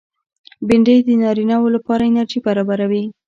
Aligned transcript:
بېنډۍ 0.67 0.97
د 1.05 1.09
نارینه 1.21 1.55
و 1.59 1.73
لپاره 1.75 2.03
انرژي 2.09 2.39
برابروي 2.45 3.03